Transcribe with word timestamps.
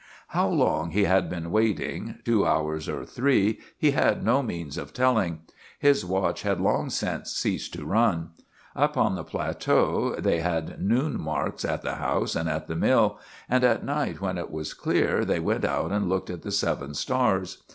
How 0.29 0.47
long 0.49 0.89
he 0.89 1.03
had 1.03 1.29
been 1.29 1.51
waiting, 1.51 2.15
two 2.25 2.43
hours 2.43 2.89
or 2.89 3.05
three, 3.05 3.59
he 3.77 3.91
had 3.91 4.23
no 4.23 4.41
means 4.41 4.75
of 4.79 4.93
telling. 4.93 5.41
His 5.77 6.03
watch 6.03 6.41
had 6.41 6.59
long 6.59 6.89
since 6.89 7.31
ceased 7.33 7.73
to 7.75 7.85
run. 7.85 8.31
Up 8.75 8.97
on 8.97 9.13
the 9.13 9.23
plateau 9.23 10.15
they 10.17 10.39
had 10.39 10.81
noon 10.81 11.21
marks 11.21 11.63
at 11.63 11.83
the 11.83 11.97
house 11.97 12.35
and 12.35 12.49
at 12.49 12.65
the 12.67 12.75
mill, 12.75 13.19
and 13.47 13.63
at 13.63 13.85
night, 13.85 14.19
when 14.19 14.39
it 14.39 14.49
was 14.49 14.73
clear, 14.73 15.23
they 15.23 15.39
went 15.39 15.63
out 15.65 15.91
and 15.91 16.09
looked 16.09 16.31
at 16.31 16.41
the 16.41 16.51
seven 16.51 16.95
stars. 16.95 17.61